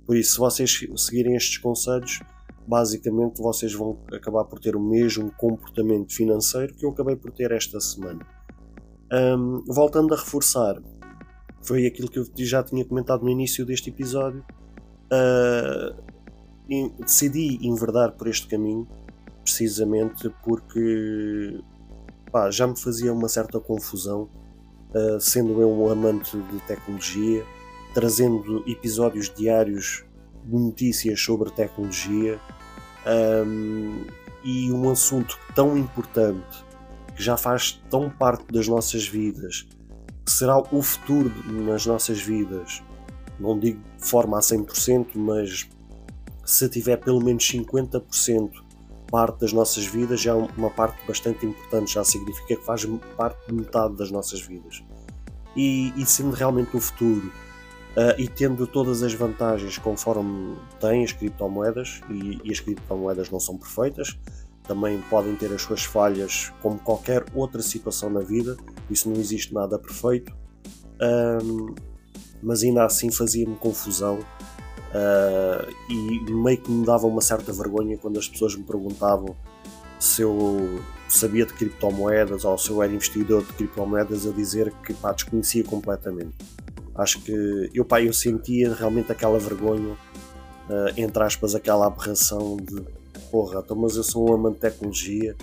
Por 0.05 0.15
isso, 0.15 0.33
se 0.33 0.37
vocês 0.37 0.79
seguirem 0.95 1.35
estes 1.35 1.57
conselhos, 1.57 2.19
basicamente 2.67 3.41
vocês 3.41 3.73
vão 3.73 3.99
acabar 4.13 4.45
por 4.45 4.59
ter 4.59 4.75
o 4.75 4.79
mesmo 4.79 5.31
comportamento 5.31 6.13
financeiro 6.13 6.75
que 6.75 6.85
eu 6.85 6.91
acabei 6.91 7.15
por 7.15 7.31
ter 7.31 7.51
esta 7.51 7.79
semana. 7.79 8.25
Um, 9.11 9.63
voltando 9.67 10.13
a 10.13 10.17
reforçar, 10.17 10.79
foi 11.63 11.87
aquilo 11.87 12.07
que 12.07 12.19
eu 12.19 12.27
já 12.37 12.63
tinha 12.63 12.85
comentado 12.85 13.23
no 13.23 13.29
início 13.29 13.65
deste 13.65 13.89
episódio. 13.89 14.45
Uh, 15.11 16.09
decidi 16.99 17.57
enverdar 17.67 18.11
por 18.11 18.27
este 18.27 18.47
caminho 18.47 18.87
precisamente 19.41 20.29
porque 20.43 21.59
pá, 22.31 22.51
já 22.51 22.67
me 22.67 22.79
fazia 22.79 23.11
uma 23.11 23.27
certa 23.27 23.59
confusão 23.59 24.29
uh, 24.89 25.19
sendo 25.19 25.61
eu 25.61 25.69
um 25.69 25.89
amante 25.89 26.37
de 26.37 26.59
tecnologia, 26.61 27.45
trazendo 27.93 28.63
episódios 28.67 29.29
diários 29.29 30.03
de 30.45 30.55
notícias 30.57 31.21
sobre 31.21 31.51
tecnologia 31.51 32.39
um, 33.45 34.05
e 34.43 34.71
um 34.71 34.89
assunto 34.89 35.37
tão 35.53 35.77
importante 35.77 36.65
que 37.15 37.21
já 37.21 37.35
faz 37.35 37.81
tão 37.89 38.09
parte 38.09 38.45
das 38.51 38.67
nossas 38.67 39.07
vidas, 39.07 39.67
que 40.25 40.31
será 40.31 40.57
o 40.59 40.81
futuro 40.81 41.31
nas 41.51 41.85
nossas 41.85 42.21
vidas. 42.21 42.81
Não 43.39 43.57
digo 43.57 43.81
de 43.97 44.07
forma 44.07 44.37
a 44.37 44.41
100%, 44.41 45.07
mas 45.15 45.67
se 46.45 46.69
tiver 46.69 46.97
pelo 46.97 47.23
menos 47.23 47.43
50% 47.43 48.68
parte 49.09 49.39
das 49.39 49.53
nossas 49.53 49.85
vidas 49.85 50.21
já 50.21 50.31
é 50.31 50.47
uma 50.57 50.69
parte 50.69 50.97
bastante 51.07 51.45
importante, 51.45 51.93
já 51.93 52.03
significa 52.03 52.55
que 52.55 52.63
faz 52.63 52.85
parte 53.17 53.47
de 53.47 53.53
metade 53.53 53.95
das 53.95 54.11
nossas 54.11 54.41
vidas. 54.41 54.83
E, 55.55 55.93
e 55.95 56.05
sendo 56.05 56.31
realmente 56.31 56.75
o 56.75 56.79
futuro 56.79 57.31
uh, 57.97 58.19
e 58.19 58.27
tendo 58.27 58.67
todas 58.67 59.03
as 59.03 59.13
vantagens 59.13 59.77
conforme 59.77 60.55
tem 60.79 61.03
as 61.03 61.11
criptomoedas, 61.11 62.01
e, 62.09 62.39
e 62.43 62.51
as 62.51 62.59
criptomoedas 62.59 63.29
não 63.29 63.39
são 63.39 63.57
perfeitas, 63.57 64.17
também 64.63 65.01
podem 65.09 65.35
ter 65.35 65.51
as 65.51 65.63
suas 65.63 65.83
falhas 65.83 66.53
como 66.61 66.77
qualquer 66.79 67.25
outra 67.33 67.61
situação 67.61 68.09
na 68.09 68.19
vida, 68.19 68.55
isso 68.89 69.09
não 69.09 69.19
existe 69.19 69.53
nada 69.53 69.79
perfeito, 69.79 70.31
um, 71.43 71.73
mas 72.41 72.63
ainda 72.63 72.85
assim 72.85 73.11
fazia-me 73.11 73.55
confusão 73.55 74.19
Uh, 74.89 75.71
e 75.87 76.31
meio 76.31 76.57
que 76.57 76.71
me 76.71 76.83
dava 76.83 77.05
uma 77.05 77.21
certa 77.21 77.53
vergonha 77.53 77.97
quando 77.97 78.17
as 78.17 78.27
pessoas 78.27 78.55
me 78.55 78.63
perguntavam 78.63 79.35
se 79.99 80.23
eu 80.23 80.79
sabia 81.07 81.45
de 81.45 81.53
criptomoedas 81.53 82.43
ou 82.43 82.57
se 82.57 82.71
eu 82.71 82.81
era 82.81 82.91
investidor 82.91 83.43
de 83.43 83.53
criptomoedas 83.53 84.25
a 84.25 84.31
dizer 84.31 84.73
que 84.83 84.93
pá, 84.93 85.11
desconhecia 85.11 85.63
completamente. 85.63 86.33
Acho 86.95 87.21
que 87.21 87.69
eu, 87.73 87.85
pá, 87.85 88.01
eu 88.01 88.13
sentia 88.13 88.73
realmente 88.73 89.11
aquela 89.11 89.37
vergonha, 89.37 89.93
uh, 89.93 90.93
entre 90.97 91.23
aspas, 91.23 91.53
aquela 91.53 91.87
aberração 91.87 92.57
de 92.57 92.81
porra, 93.29 93.61
então, 93.63 93.77
mas 93.77 93.95
eu 93.95 94.03
sou 94.03 94.29
um 94.29 94.33
amante 94.33 94.55
de 94.55 94.61
tecnologia, 94.61 95.35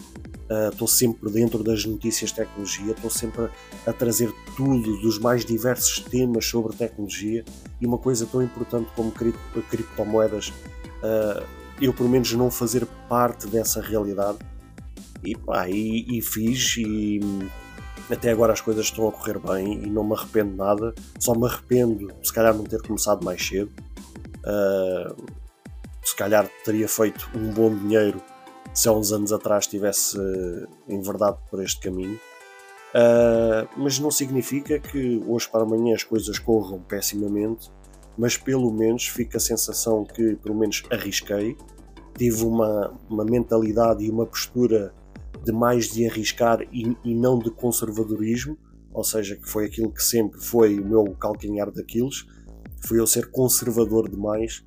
estou 0.71 0.87
uh, 0.87 0.91
sempre 0.91 1.31
dentro 1.31 1.63
das 1.63 1.85
notícias 1.85 2.31
de 2.31 2.37
tecnologia, 2.37 2.93
estou 2.93 3.11
sempre 3.11 3.49
a 3.87 3.93
trazer 3.93 4.33
tudo 4.57 4.97
dos 5.01 5.19
mais 5.19 5.45
diversos 5.45 6.01
temas 6.01 6.47
sobre 6.47 6.77
tecnologia 6.77 7.45
e 7.81 7.87
uma 7.87 7.99
coisa 7.99 8.27
tão 8.27 8.43
importante 8.43 8.89
como 8.95 9.11
cripto, 9.11 9.63
criptomoedas, 9.69 10.49
uh, 10.49 11.45
eu 11.81 11.93
pelo 11.93 12.09
menos 12.09 12.33
não 12.33 12.51
fazer 12.51 12.87
parte 13.09 13.47
dessa 13.49 13.81
realidade. 13.81 14.39
E, 15.25 15.37
pá, 15.37 15.69
e, 15.69 16.19
e 16.19 16.23
fiz 16.23 16.77
e 16.77 17.21
até 18.09 18.31
agora 18.31 18.53
as 18.53 18.61
coisas 18.61 18.87
estão 18.87 19.09
a 19.09 19.13
correr 19.13 19.39
bem 19.39 19.83
e 19.83 19.87
não 19.87 20.05
me 20.05 20.15
arrependo 20.15 20.55
nada. 20.55 20.95
Só 21.19 21.35
me 21.35 21.47
arrependo, 21.47 22.13
se 22.23 22.33
calhar, 22.33 22.55
não 22.55 22.65
ter 22.65 22.81
começado 22.83 23.25
mais 23.25 23.45
cedo. 23.45 23.71
Uh, 24.45 25.27
se 26.05 26.15
calhar 26.15 26.49
teria 26.65 26.89
feito 26.89 27.29
um 27.35 27.51
bom 27.51 27.75
dinheiro 27.75 28.23
se 28.77 28.89
há 28.89 28.93
uns 28.93 29.11
anos 29.11 29.33
atrás 29.33 29.67
tivesse 29.67 30.19
enverdado 30.87 31.39
por 31.51 31.63
este 31.63 31.81
caminho. 31.81 32.21
Uh, 32.95 33.67
mas 33.77 33.99
não 33.99 34.11
significa 34.11 34.79
que 34.79 35.23
hoje 35.27 35.49
para 35.51 35.63
amanhã 35.63 35.95
as 35.95 36.05
coisas 36.05 36.39
corram 36.39 36.81
pessimamente, 36.83 37.71
mas 38.19 38.37
pelo 38.37 38.71
menos 38.71 39.09
fica 39.09 39.39
a 39.39 39.41
sensação 39.41 40.05
que 40.05 40.37
pelo 40.37 40.55
menos 40.55 40.83
arrisquei, 40.91 41.57
tive 42.17 42.45
uma, 42.45 42.95
uma 43.09 43.25
mentalidade 43.25 44.05
e 44.05 44.11
uma 44.11 44.27
postura 44.27 44.95
de 45.43 45.53
mais 45.53 45.91
de 45.91 46.07
arriscar 46.07 46.61
e, 46.71 46.97
e 47.03 47.15
não 47.15 47.39
de 47.39 47.51
conservadorismo, 47.51 48.59
ou 48.93 49.05
seja, 49.05 49.37
que 49.37 49.49
foi 49.49 49.67
aquilo 49.67 49.91
que 49.91 50.03
sempre 50.03 50.39
foi 50.39 50.79
o 50.79 50.87
meu 50.87 51.05
calcanhar 51.19 51.71
daqueles, 51.71 52.27
foi 52.87 53.01
eu 53.01 53.07
ser 53.07 53.31
conservador 53.31 54.11
demais. 54.11 54.65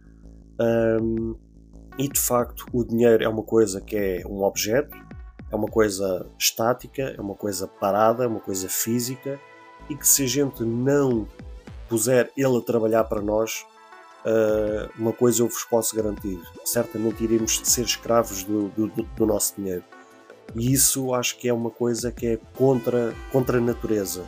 Um, 0.59 1.35
e 1.99 2.07
de 2.07 2.17
facto, 2.17 2.65
o 2.71 2.81
dinheiro 2.81 3.21
é 3.21 3.27
uma 3.27 3.43
coisa 3.43 3.81
que 3.81 3.93
é 3.93 4.23
um 4.25 4.41
objeto, 4.41 4.95
é 5.51 5.55
uma 5.55 5.67
coisa 5.67 6.25
estática, 6.39 7.13
é 7.17 7.19
uma 7.19 7.35
coisa 7.35 7.67
parada, 7.67 8.23
é 8.23 8.27
uma 8.27 8.39
coisa 8.39 8.69
física 8.69 9.37
e 9.89 9.95
que 9.95 10.07
se 10.07 10.23
a 10.23 10.27
gente 10.27 10.63
não 10.63 11.27
puser 11.89 12.31
ele 12.37 12.57
a 12.57 12.61
trabalhar 12.61 13.03
para 13.03 13.21
nós, 13.21 13.65
uh, 14.25 14.89
uma 14.97 15.11
coisa 15.11 15.41
eu 15.41 15.49
vos 15.49 15.65
posso 15.65 15.93
garantir: 15.93 16.39
certamente 16.63 17.21
iremos 17.21 17.59
ser 17.65 17.83
escravos 17.83 18.45
do, 18.45 18.69
do, 18.69 18.87
do, 18.87 19.25
nosso 19.25 19.55
dinheiro. 19.57 19.83
E 20.55 20.71
isso 20.71 21.13
acho 21.13 21.37
que 21.37 21.49
é 21.49 21.53
uma 21.53 21.69
coisa 21.69 22.13
que 22.13 22.25
é 22.25 22.39
contra, 22.55 23.13
contra 23.29 23.57
a 23.57 23.61
natureza. 23.61 24.23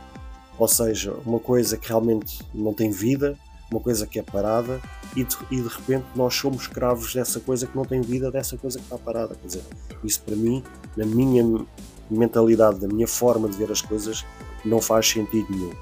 Ou 0.58 0.68
seja, 0.68 1.14
uma 1.24 1.40
coisa 1.40 1.78
que 1.78 1.88
realmente 1.88 2.46
não 2.52 2.74
tem 2.74 2.90
vida, 2.90 3.34
uma 3.72 3.80
coisa 3.80 4.06
que 4.06 4.18
é 4.18 4.22
parada 4.22 4.80
e 5.16 5.24
de, 5.24 5.36
e 5.50 5.60
de, 5.60 5.68
repente 5.68 6.04
nós 6.14 6.34
somos 6.34 6.62
escravos 6.62 7.14
dessa 7.14 7.40
coisa 7.40 7.66
que 7.66 7.74
não 7.76 7.84
tem 7.84 8.00
vida, 8.00 8.30
dessa 8.30 8.56
coisa 8.56 8.78
que 8.78 8.84
está 8.84 8.98
parada. 8.98 9.34
Quer 9.34 9.46
dizer, 9.46 9.62
isso 10.04 10.22
para 10.22 10.36
mim, 10.36 10.62
na 10.96 11.06
minha 11.06 11.64
mentalidade, 12.10 12.80
na 12.80 12.92
minha 12.92 13.08
forma 13.08 13.48
de 13.48 13.56
ver 13.56 13.72
as 13.72 13.80
coisas, 13.80 14.24
não 14.64 14.80
faz 14.80 15.08
sentido 15.08 15.46
nenhum. 15.50 15.72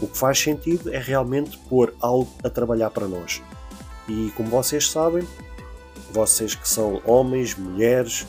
O 0.00 0.06
que 0.06 0.16
faz 0.16 0.38
sentido 0.38 0.92
é 0.92 0.98
realmente 0.98 1.58
pôr 1.68 1.94
algo 2.00 2.30
a 2.42 2.48
trabalhar 2.48 2.90
para 2.90 3.06
nós. 3.06 3.42
E 4.08 4.32
como 4.36 4.48
vocês 4.48 4.90
sabem, 4.90 5.26
vocês 6.12 6.54
que 6.54 6.68
são 6.68 7.00
homens, 7.04 7.54
mulheres, 7.54 8.26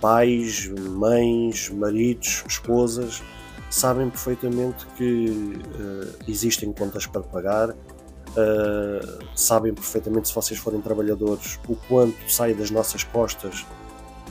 pais, 0.00 0.68
mães, 0.68 1.70
maridos, 1.70 2.44
esposas, 2.46 3.22
sabem 3.70 4.10
perfeitamente 4.10 4.86
que 4.96 5.28
uh, 5.30 6.24
existem 6.28 6.72
contas 6.72 7.06
para 7.06 7.22
pagar, 7.22 7.74
Uh, 8.36 9.24
sabem 9.34 9.72
perfeitamente, 9.72 10.28
se 10.28 10.34
vocês 10.34 10.60
forem 10.60 10.80
trabalhadores, 10.82 11.58
o 11.66 11.74
quanto 11.74 12.30
sai 12.30 12.52
das 12.52 12.70
nossas 12.70 13.02
costas 13.02 13.64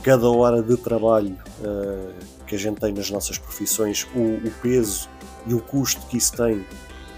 cada 0.04 0.30
hora 0.30 0.62
de 0.62 0.78
trabalho 0.78 1.36
uh, 1.62 2.14
que 2.46 2.54
a 2.54 2.58
gente 2.60 2.80
tem 2.80 2.94
nas 2.94 3.10
nossas 3.10 3.40
profissões, 3.40 4.06
o, 4.14 4.48
o, 4.48 4.52
peso 4.62 5.10
e 5.48 5.56
o 5.56 5.60
custo 5.60 6.06
que 6.06 6.18
isso 6.18 6.38
tem 6.38 6.64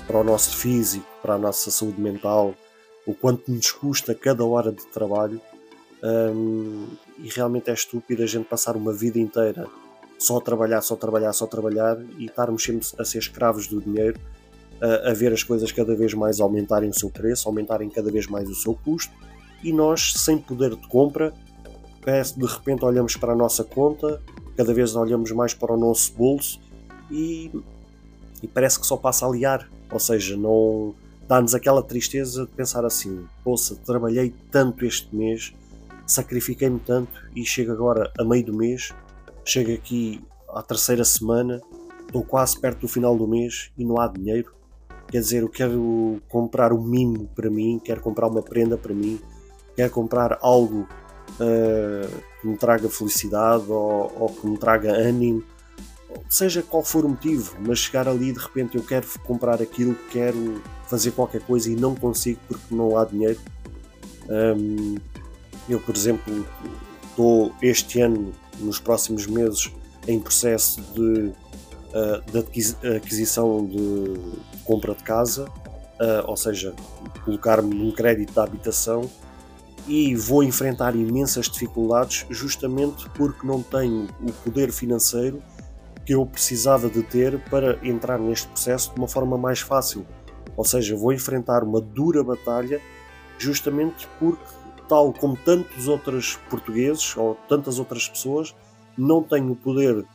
para 0.07 0.17
o 0.17 0.23
nosso 0.23 0.55
físico, 0.55 1.05
para 1.21 1.33
a 1.33 1.37
nossa 1.37 1.69
saúde 1.69 1.99
mental, 1.99 2.55
o 3.05 3.13
quanto 3.13 3.51
nos 3.51 3.69
custa 3.69 4.15
cada 4.15 4.45
hora 4.45 4.71
de 4.71 4.85
trabalho. 4.87 5.41
Um, 6.01 6.87
e 7.17 7.27
realmente 7.27 7.69
é 7.69 7.73
estúpido 7.73 8.23
a 8.23 8.27
gente 8.27 8.45
passar 8.45 8.77
uma 8.77 8.93
vida 8.93 9.19
inteira 9.19 9.67
só 10.17 10.37
a 10.37 10.41
trabalhar, 10.41 10.81
só 10.81 10.93
a 10.93 10.97
trabalhar, 10.97 11.33
só 11.33 11.43
a 11.43 11.47
trabalhar 11.47 11.97
e 12.17 12.25
estarmos 12.25 12.63
sempre 12.63 12.87
a 12.97 13.03
ser 13.03 13.17
escravos 13.17 13.67
do 13.67 13.81
dinheiro 13.81 14.19
a, 14.81 15.11
a 15.11 15.13
ver 15.13 15.33
as 15.33 15.43
coisas 15.43 15.71
cada 15.71 15.95
vez 15.95 16.13
mais 16.13 16.39
aumentarem 16.39 16.89
o 16.89 16.93
seu 16.93 17.09
preço, 17.09 17.47
aumentarem 17.47 17.89
cada 17.89 18.11
vez 18.11 18.27
mais 18.27 18.49
o 18.49 18.55
seu 18.55 18.73
custo 18.73 19.13
e 19.63 19.73
nós, 19.73 20.13
sem 20.17 20.37
poder 20.37 20.75
de 20.75 20.87
compra, 20.87 21.33
de 22.37 22.45
repente 22.45 22.85
olhamos 22.85 23.15
para 23.17 23.33
a 23.33 23.35
nossa 23.35 23.63
conta, 23.63 24.21
cada 24.55 24.73
vez 24.73 24.95
olhamos 24.95 25.31
mais 25.31 25.53
para 25.53 25.73
o 25.73 25.77
nosso 25.77 26.13
bolso 26.13 26.59
e, 27.11 27.51
e 28.41 28.47
parece 28.47 28.79
que 28.79 28.87
só 28.87 28.95
passa 28.95 29.25
a 29.25 29.29
liar. 29.29 29.69
Ou 29.91 29.99
seja, 29.99 30.37
não 30.37 30.95
dá-nos 31.27 31.53
aquela 31.53 31.83
tristeza 31.83 32.45
de 32.45 32.51
pensar 32.51 32.85
assim: 32.85 33.27
poxa, 33.43 33.75
trabalhei 33.85 34.33
tanto 34.49 34.85
este 34.85 35.13
mês, 35.13 35.53
sacrifiquei-me 36.05 36.79
tanto 36.79 37.11
e 37.35 37.45
chego 37.45 37.71
agora 37.73 38.11
a 38.17 38.23
meio 38.23 38.45
do 38.45 38.53
mês, 38.53 38.93
chego 39.43 39.73
aqui 39.73 40.21
à 40.49 40.63
terceira 40.63 41.03
semana, 41.03 41.61
estou 42.05 42.23
quase 42.23 42.59
perto 42.59 42.81
do 42.81 42.87
final 42.87 43.17
do 43.17 43.27
mês 43.27 43.69
e 43.77 43.83
não 43.83 43.99
há 43.99 44.07
dinheiro. 44.07 44.56
Quer 45.09 45.19
dizer, 45.21 45.41
eu 45.41 45.49
quero 45.49 46.21
comprar 46.27 46.73
um 46.73 46.81
mimo 46.81 47.29
para 47.35 47.49
mim, 47.49 47.79
quero 47.83 48.01
comprar 48.01 48.27
uma 48.27 48.41
prenda 48.41 48.77
para 48.77 48.93
mim, 48.93 49.19
quero 49.75 49.91
comprar 49.91 50.37
algo 50.41 50.87
uh, 51.39 52.21
que 52.41 52.47
me 52.47 52.57
traga 52.57 52.89
felicidade 52.89 53.71
ou, 53.71 54.11
ou, 54.19 54.29
que 54.29 54.45
me 54.45 54.57
traga 54.57 54.91
ânimo, 54.91 55.43
seja 56.29 56.61
qual 56.61 56.83
for 56.83 57.05
o 57.05 57.09
motivo, 57.09 57.55
mas 57.65 57.79
chegar 57.79 58.07
ali 58.07 58.33
de 58.33 58.39
repente 58.39 58.77
eu 58.77 58.83
quero 58.83 59.07
comprar 59.23 59.61
aquilo, 59.61 59.95
quero 60.11 60.61
fazer 60.87 61.11
qualquer 61.11 61.41
coisa 61.41 61.71
e 61.71 61.75
não 61.75 61.95
consigo 61.95 62.39
porque 62.47 62.75
não 62.75 62.97
há 62.97 63.05
dinheiro. 63.05 63.39
Um, 64.29 64.95
eu, 65.69 65.79
por 65.79 65.95
exemplo, 65.95 66.45
estou 67.09 67.53
este 67.61 68.01
ano, 68.01 68.33
nos 68.59 68.79
próximos 68.79 69.27
meses, 69.27 69.71
em 70.07 70.19
processo 70.19 70.81
de 70.93 71.31
uh, 71.93 72.31
de 72.31 72.95
aquisição 72.95 73.65
de, 73.65 74.19
compra 74.63 74.93
de 74.93 75.03
casa, 75.03 75.45
uh, 75.45 76.27
ou 76.27 76.37
seja, 76.37 76.73
colocar-me 77.23 77.73
num 77.73 77.91
crédito 77.91 78.33
de 78.33 78.39
habitação 78.39 79.09
e 79.87 80.13
vou 80.15 80.43
enfrentar 80.43 80.95
imensas 80.95 81.49
dificuldades 81.49 82.25
justamente 82.29 83.09
porque 83.11 83.47
não 83.47 83.63
tenho 83.63 84.07
o 84.21 84.31
poder 84.43 84.71
financeiro 84.71 85.41
que 86.05 86.13
eu 86.13 86.25
precisava 86.25 86.89
de 86.89 87.03
ter 87.03 87.39
para 87.49 87.77
entrar 87.85 88.17
neste 88.17 88.47
processo 88.47 88.93
de 88.93 88.99
uma 88.99 89.07
forma 89.07 89.37
mais 89.37 89.59
fácil. 89.59 90.05
Ou 90.55 90.63
seja, 90.63 90.95
vou 90.95 91.13
enfrentar 91.13 91.63
uma 91.63 91.81
dura 91.81 92.23
batalha 92.23 92.81
justamente 93.37 94.07
porque, 94.19 94.41
tal 94.87 95.13
como 95.13 95.37
tantos 95.37 95.87
outros 95.87 96.37
portugueses 96.49 97.15
ou 97.15 97.35
tantas 97.47 97.77
outras 97.77 98.07
pessoas, 98.07 98.55
não 98.97 99.21
tenho 99.21 99.51
o 99.51 99.55
poder 99.55 100.05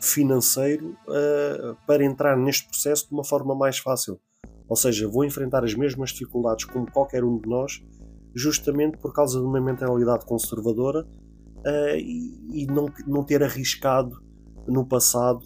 financeiro 0.00 0.96
uh, 1.08 1.76
para 1.86 2.04
entrar 2.04 2.36
neste 2.36 2.68
processo 2.68 3.08
de 3.08 3.14
uma 3.14 3.24
forma 3.24 3.54
mais 3.54 3.78
fácil. 3.78 4.20
Ou 4.68 4.76
seja, 4.76 5.08
vou 5.08 5.24
enfrentar 5.24 5.64
as 5.64 5.74
mesmas 5.74 6.10
dificuldades 6.10 6.64
como 6.64 6.90
qualquer 6.90 7.24
um 7.24 7.38
de 7.38 7.48
nós, 7.48 7.82
justamente 8.34 8.98
por 8.98 9.12
causa 9.12 9.38
de 9.38 9.46
uma 9.46 9.60
mentalidade 9.60 10.24
conservadora 10.26 11.04
uh, 11.04 11.96
e, 11.96 12.62
e 12.64 12.66
não, 12.66 12.86
não 13.06 13.24
ter 13.24 13.42
arriscado 13.42 14.22
no 14.66 14.86
passado 14.86 15.44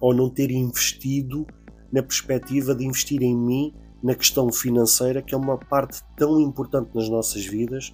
ou 0.00 0.14
não 0.14 0.30
ter 0.30 0.50
investido 0.50 1.46
na 1.92 2.02
perspectiva 2.02 2.74
de 2.74 2.84
investir 2.84 3.22
em 3.22 3.36
mim 3.36 3.74
na 4.02 4.14
questão 4.14 4.52
financeira, 4.52 5.22
que 5.22 5.34
é 5.34 5.38
uma 5.38 5.58
parte 5.58 6.00
tão 6.16 6.40
importante 6.40 6.90
nas 6.94 7.08
nossas 7.08 7.44
vidas 7.44 7.92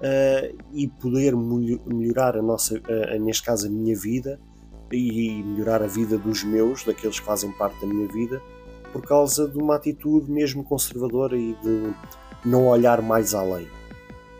uh, 0.00 0.58
e 0.72 0.88
poder 0.88 1.34
melhorar 1.36 2.36
a 2.36 2.42
nossa, 2.42 2.76
uh, 2.78 3.20
neste 3.20 3.44
caso 3.44 3.66
a 3.66 3.70
minha 3.70 3.96
vida 3.96 4.40
e 4.92 5.42
melhorar 5.42 5.82
a 5.82 5.86
vida 5.86 6.18
dos 6.18 6.42
meus, 6.42 6.84
daqueles 6.84 7.20
que 7.20 7.26
fazem 7.26 7.52
parte 7.52 7.80
da 7.80 7.86
minha 7.86 8.08
vida, 8.08 8.42
por 8.92 9.02
causa 9.02 9.46
de 9.46 9.56
uma 9.56 9.76
atitude 9.76 10.30
mesmo 10.30 10.64
conservadora 10.64 11.36
e 11.36 11.54
de 11.62 11.92
não 12.44 12.66
olhar 12.66 13.00
mais 13.00 13.34
além. 13.34 13.68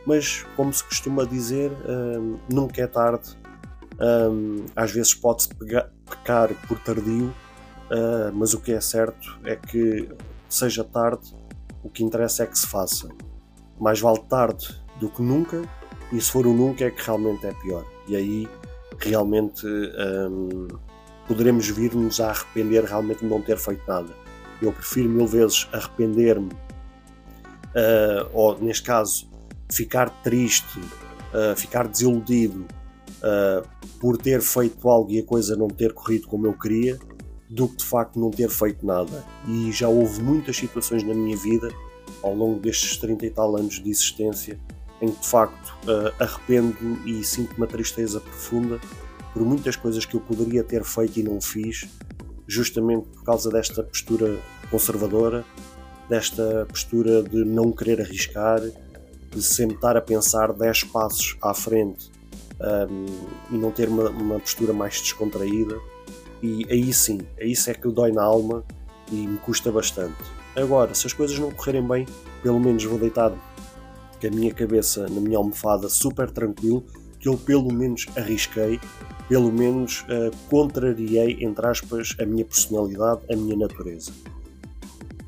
Mas, 0.04 0.44
como 0.56 0.72
se 0.72 0.82
costuma 0.82 1.24
dizer, 1.24 1.70
um, 1.88 2.38
nunca 2.52 2.82
é 2.82 2.86
tarde. 2.86 3.38
Um, 4.00 4.64
às 4.74 4.90
vezes 4.90 5.14
pode-se 5.14 5.50
pecar 5.54 6.48
por 6.66 6.78
tardio, 6.80 7.26
uh, 7.26 8.32
mas 8.32 8.54
o 8.54 8.60
que 8.60 8.72
é 8.72 8.80
certo 8.80 9.38
é 9.44 9.54
que, 9.54 10.08
seja 10.48 10.82
tarde, 10.82 11.32
o 11.84 11.90
que 11.90 12.02
interessa 12.02 12.42
é 12.42 12.46
que 12.46 12.58
se 12.58 12.66
faça. 12.66 13.08
Mais 13.78 14.00
vale 14.00 14.20
tarde 14.28 14.79
do 15.00 15.08
que 15.08 15.22
nunca, 15.22 15.62
e 16.12 16.20
se 16.20 16.30
for 16.30 16.46
o 16.46 16.52
nunca 16.52 16.84
é 16.84 16.90
que 16.90 17.02
realmente 17.04 17.46
é 17.46 17.52
pior. 17.54 17.84
E 18.06 18.14
aí 18.14 18.48
realmente 18.98 19.66
um, 19.66 20.68
poderemos 21.26 21.68
vir-nos 21.68 22.20
a 22.20 22.30
arrepender 22.30 22.84
realmente 22.84 23.20
de 23.20 23.26
não 23.26 23.40
ter 23.40 23.56
feito 23.56 23.82
nada. 23.88 24.14
Eu 24.60 24.72
prefiro 24.72 25.08
mil 25.08 25.26
vezes 25.26 25.68
arrepender-me, 25.72 26.50
uh, 26.50 28.28
ou 28.32 28.58
neste 28.60 28.82
caso, 28.82 29.30
ficar 29.72 30.10
triste, 30.22 30.78
uh, 30.78 31.56
ficar 31.56 31.88
desiludido 31.88 32.66
uh, 33.22 33.66
por 33.98 34.18
ter 34.18 34.42
feito 34.42 34.88
algo 34.88 35.10
e 35.10 35.20
a 35.20 35.24
coisa 35.24 35.56
não 35.56 35.68
ter 35.68 35.94
corrido 35.94 36.26
como 36.26 36.46
eu 36.46 36.52
queria, 36.52 36.98
do 37.48 37.68
que 37.68 37.76
de 37.76 37.84
facto 37.84 38.18
não 38.18 38.30
ter 38.30 38.50
feito 38.50 38.84
nada. 38.84 39.24
E 39.48 39.72
já 39.72 39.88
houve 39.88 40.20
muitas 40.22 40.56
situações 40.56 41.02
na 41.02 41.14
minha 41.14 41.36
vida, 41.36 41.72
ao 42.22 42.34
longo 42.34 42.60
destes 42.60 42.96
30 42.98 43.26
e 43.26 43.30
tal 43.30 43.56
anos 43.56 43.80
de 43.80 43.88
existência, 43.88 44.58
em 45.00 45.10
que 45.10 45.20
de 45.20 45.28
facto 45.28 45.74
uh, 45.84 46.12
arrependo 46.22 46.98
e 47.06 47.24
sinto 47.24 47.56
uma 47.56 47.66
tristeza 47.66 48.20
profunda 48.20 48.80
por 49.32 49.42
muitas 49.42 49.76
coisas 49.76 50.04
que 50.04 50.16
eu 50.16 50.20
poderia 50.20 50.62
ter 50.62 50.84
feito 50.84 51.18
e 51.18 51.22
não 51.22 51.40
fiz, 51.40 51.88
justamente 52.46 53.06
por 53.08 53.24
causa 53.24 53.50
desta 53.50 53.82
postura 53.82 54.38
conservadora, 54.70 55.44
desta 56.08 56.66
postura 56.68 57.22
de 57.22 57.44
não 57.44 57.70
querer 57.70 58.00
arriscar, 58.00 58.60
de 59.30 59.42
sempre 59.42 59.76
estar 59.76 59.96
a 59.96 60.00
pensar 60.00 60.52
10 60.52 60.84
passos 60.84 61.36
à 61.40 61.54
frente 61.54 62.10
um, 62.60 63.54
e 63.54 63.58
não 63.58 63.70
ter 63.70 63.88
uma, 63.88 64.10
uma, 64.10 64.40
postura 64.40 64.72
mais 64.72 65.00
descontraída. 65.00 65.78
E 66.42 66.66
aí 66.68 66.92
sim, 66.92 67.20
isso 67.38 67.70
é 67.70 67.74
que 67.74 67.88
dói 67.88 68.10
na 68.10 68.22
alma 68.22 68.64
e 69.12 69.14
me 69.14 69.38
custa 69.38 69.70
bastante. 69.70 70.16
Agora, 70.56 70.94
se 70.94 71.06
as 71.06 71.12
coisas 71.12 71.38
não 71.38 71.52
correrem 71.52 71.86
bem, 71.86 72.06
pelo 72.42 72.58
menos 72.58 72.82
vou 72.84 72.98
deitar 72.98 73.32
com 74.20 74.26
a 74.26 74.30
minha 74.30 74.52
cabeça 74.52 75.08
na 75.08 75.20
minha 75.20 75.38
almofada 75.38 75.88
super 75.88 76.30
tranquilo, 76.30 76.84
que 77.18 77.28
eu 77.28 77.36
pelo 77.36 77.72
menos 77.72 78.06
arrisquei, 78.16 78.80
pelo 79.28 79.52
menos 79.52 80.02
uh, 80.02 80.34
contrariei, 80.48 81.38
entre 81.40 81.66
aspas, 81.66 82.16
a 82.20 82.24
minha 82.24 82.44
personalidade, 82.44 83.20
a 83.30 83.36
minha 83.36 83.56
natureza. 83.56 84.12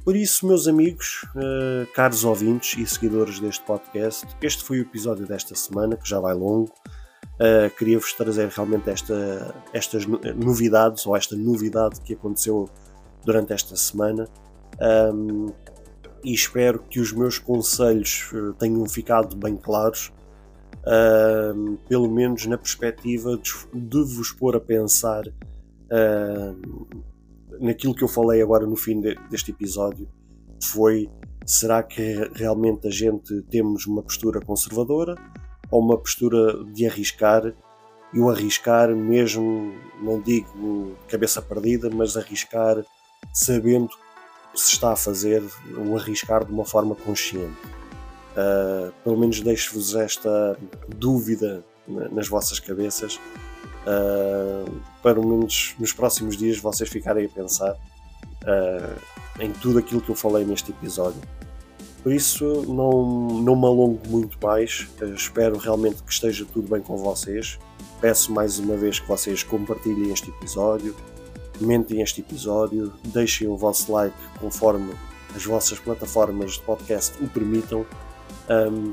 Por 0.05 0.17
isso, 0.17 0.47
meus 0.47 0.67
amigos, 0.67 1.25
uh, 1.37 1.87
caros 1.95 2.25
ouvintes 2.25 2.77
e 2.77 2.85
seguidores 2.87 3.39
deste 3.39 3.65
podcast, 3.65 4.27
este 4.41 4.65
foi 4.65 4.81
o 4.81 4.83
episódio 4.83 5.27
desta 5.27 5.55
semana, 5.55 5.97
que 5.97 6.09
já 6.09 6.19
vai 6.19 6.35
longo. 6.35 6.73
Uh, 7.35 7.71
Queria-vos 7.79 8.13
trazer 8.15 8.49
realmente 8.49 8.91
esta, 8.91 9.55
estas 9.73 10.05
novidades, 10.07 11.07
ou 11.07 11.17
esta 11.17 11.37
novidade 11.37 12.01
que 12.01 12.15
aconteceu 12.15 12.69
durante 13.25 13.53
esta 13.53 13.77
semana. 13.77 14.29
Um, 14.81 15.53
e 16.25 16.33
espero 16.33 16.83
que 16.89 17.01
os 17.01 17.13
meus 17.13 17.39
conselhos 17.39 18.31
eh, 18.33 18.53
tenham 18.59 18.87
ficado 18.89 19.37
bem 19.37 19.57
claros, 19.57 20.13
uh, 20.79 21.77
pelo 21.89 22.09
menos 22.09 22.47
na 22.47 22.57
perspectiva 22.57 23.37
de, 23.37 23.53
de 23.73 24.15
vos 24.15 24.31
pôr 24.33 24.57
a 24.57 24.61
pensar 24.61 25.27
uh, 25.27 26.97
naquilo 27.61 27.95
que 27.95 28.05
eu 28.05 28.09
falei 28.09 28.41
agora 28.41 28.67
no 28.67 28.77
fim 28.77 29.01
de, 29.01 29.15
deste 29.31 29.51
episódio. 29.51 30.09
Foi 30.63 31.11
será 31.45 31.83
que 31.83 32.31
realmente 32.35 32.87
a 32.87 32.91
gente 32.91 33.43
temos 33.51 33.87
uma 33.87 34.03
postura 34.03 34.41
conservadora 34.41 35.17
ou 35.71 35.81
uma 35.81 35.99
postura 35.99 36.63
de 36.73 36.87
arriscar? 36.87 37.53
E 38.15 38.21
o 38.21 38.29
arriscar, 38.29 38.95
mesmo, 38.95 39.73
não 40.03 40.21
digo 40.21 40.95
cabeça 41.09 41.41
perdida, 41.41 41.89
mas 41.91 42.17
arriscar 42.17 42.85
sabendo 43.33 43.91
se 44.55 44.75
está 44.75 44.93
a 44.93 44.97
fazer 44.97 45.43
o 45.77 45.97
arriscar 45.97 46.45
de 46.45 46.53
uma 46.53 46.65
forma 46.65 46.95
consciente. 46.95 47.57
Uh, 48.33 48.93
pelo 49.05 49.19
menos 49.19 49.41
deixo-vos 49.41 49.95
esta 49.95 50.57
dúvida 50.89 51.63
nas 51.87 52.29
vossas 52.29 52.59
cabeças, 52.59 53.17
uh, 53.17 54.81
para 55.03 55.15
pelo 55.15 55.27
menos 55.27 55.75
nos 55.79 55.93
próximos 55.93 56.37
dias 56.37 56.59
vocês 56.59 56.89
ficarem 56.89 57.27
a 57.27 57.29
pensar 57.29 57.73
uh, 57.73 59.01
em 59.41 59.53
tudo 59.53 59.79
aquilo 59.79 60.01
que 60.01 60.11
eu 60.11 60.15
falei 60.15 60.45
neste 60.45 60.71
episódio. 60.71 61.21
Por 62.03 62.13
isso, 62.13 62.65
não, 62.67 63.43
não 63.43 63.55
me 63.55 63.67
alongo 63.67 64.01
muito 64.09 64.37
mais. 64.45 64.89
espero 65.15 65.57
realmente 65.57 66.03
que 66.03 66.13
esteja 66.13 66.45
tudo 66.45 66.69
bem 66.69 66.81
com 66.81 66.97
vocês. 66.97 67.59
Peço 68.01 68.33
mais 68.33 68.59
uma 68.59 68.77
vez 68.77 68.99
que 68.99 69.07
vocês 69.07 69.45
compartilhem 69.45 70.13
este 70.13 70.31
episódio, 70.31 70.97
comentem 71.63 72.03
este 72.03 72.21
episódio, 72.21 72.93
deixem 73.05 73.47
o 73.47 73.57
vosso 73.57 73.93
like 73.93 74.17
conforme 74.41 74.93
as 75.35 75.45
vossas 75.45 75.79
plataformas 75.79 76.55
de 76.55 76.61
podcast 76.63 77.17
o 77.23 77.29
permitam, 77.29 77.87
um, 78.51 78.93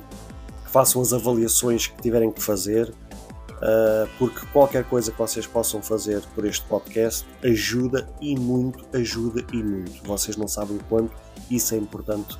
façam 0.65 1.01
as 1.01 1.11
avaliações 1.11 1.87
que 1.87 1.99
tiverem 2.01 2.31
que 2.31 2.41
fazer, 2.41 2.89
uh, 2.89 4.07
porque 4.19 4.45
qualquer 4.53 4.83
coisa 4.85 5.11
que 5.11 5.17
vocês 5.17 5.47
possam 5.47 5.81
fazer 5.81 6.21
por 6.35 6.45
este 6.45 6.63
podcast 6.67 7.25
ajuda 7.43 8.07
e 8.21 8.37
muito, 8.37 8.85
ajuda 8.95 9.43
e 9.51 9.63
muito. 9.63 10.03
Vocês 10.03 10.37
não 10.37 10.47
sabem 10.47 10.77
o 10.77 10.83
quanto 10.83 11.11
isso 11.49 11.73
é 11.73 11.77
importante 11.77 12.37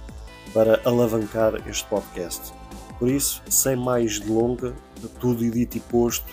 para 0.54 0.80
alavancar 0.86 1.68
este 1.68 1.86
podcast. 1.88 2.54
Por 3.00 3.10
isso, 3.10 3.42
sem 3.50 3.76
mais 3.76 4.20
delonga, 4.20 4.76
tudo 5.20 5.50
dito 5.50 5.78
e 5.78 5.80
posto, 5.80 6.26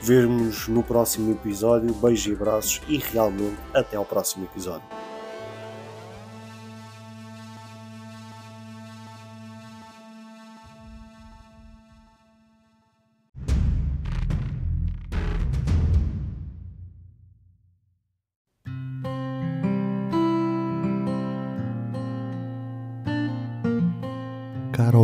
vermos 0.00 0.68
no 0.68 0.82
próximo 0.82 1.32
episódio. 1.32 1.92
Beijos 1.94 2.26
e 2.26 2.32
abraços 2.32 2.82
e 2.88 2.98
realmente 2.98 3.56
até 3.74 3.96
ao 3.96 4.04
próximo 4.04 4.44
episódio. 4.44 4.86